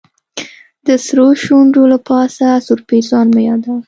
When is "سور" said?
2.65-2.79